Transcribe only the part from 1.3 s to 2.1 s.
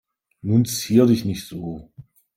so.